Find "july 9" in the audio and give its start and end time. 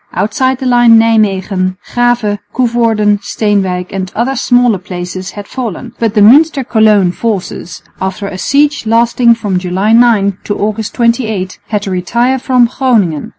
9.59-10.39